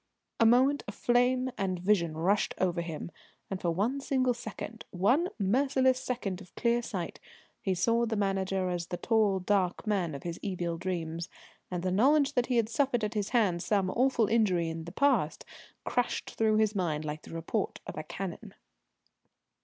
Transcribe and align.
A 0.39 0.47
moment 0.47 0.81
of 0.87 0.95
flame 0.95 1.51
and 1.59 1.77
vision 1.77 2.17
rushed 2.17 2.55
over 2.57 2.81
him, 2.81 3.11
and 3.51 3.61
for 3.61 3.69
one 3.69 4.01
single 4.01 4.33
second 4.33 4.83
one 4.89 5.29
merciless 5.37 5.99
second 5.99 6.41
of 6.41 6.55
clear 6.55 6.81
sight 6.81 7.19
he 7.61 7.75
saw 7.75 8.07
the 8.07 8.15
Manager 8.15 8.71
as 8.71 8.87
the 8.87 8.97
tall 8.97 9.39
dark 9.39 9.85
man 9.85 10.15
of 10.15 10.23
his 10.23 10.39
evil 10.41 10.79
dreams, 10.79 11.29
and 11.69 11.83
the 11.83 11.91
knowledge 11.91 12.33
that 12.33 12.47
he 12.47 12.55
had 12.55 12.67
suffered 12.67 13.03
at 13.03 13.13
his 13.13 13.29
hands 13.29 13.63
some 13.63 13.91
awful 13.91 14.25
injury 14.25 14.69
in 14.69 14.85
the 14.85 14.91
past 14.91 15.45
crashed 15.83 16.31
through 16.31 16.57
his 16.57 16.73
mind 16.73 17.05
like 17.05 17.21
the 17.21 17.31
report 17.31 17.79
of 17.85 17.95
a 17.95 18.01
cannon. 18.01 18.55